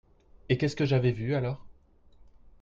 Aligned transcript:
Et 0.49 0.57
qu'est-ce 0.57 0.83
j'avais 0.83 1.11
vu 1.11 1.35
alors? 1.35 1.63